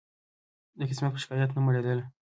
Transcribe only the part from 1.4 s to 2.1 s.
نه مړېدله